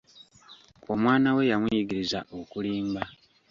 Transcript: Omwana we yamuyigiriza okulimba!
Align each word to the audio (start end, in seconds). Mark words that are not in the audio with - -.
Omwana 0.93 1.29
we 1.35 1.43
yamuyigiriza 1.51 2.19
okulimba! 2.39 3.01